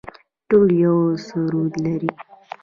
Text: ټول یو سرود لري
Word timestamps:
ټول 0.49 0.67
یو 0.85 0.97
سرود 1.27 1.71
لري 1.85 2.11